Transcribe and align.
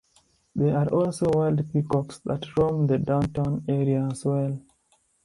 There 0.55 0.75
are 0.79 0.87
also 0.91 1.27
wild 1.29 1.71
peacocks 1.71 2.21
that 2.25 2.57
roam 2.57 2.87
the 2.87 2.97
downtown 2.97 3.63
area 3.69 4.09
as 4.11 4.25
well. 4.25 4.59